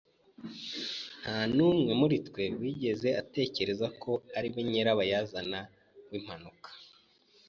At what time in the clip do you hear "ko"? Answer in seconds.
4.01-4.11